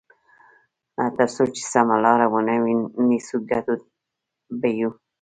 [1.17, 2.55] تر څو چې سمه لار ونه
[3.07, 3.81] نیسو، ګډوډ
[4.59, 4.91] به یو.